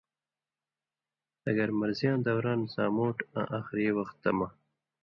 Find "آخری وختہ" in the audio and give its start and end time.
3.57-4.29